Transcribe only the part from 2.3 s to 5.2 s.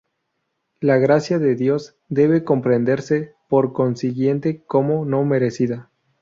comprenderse, por consiguiente, como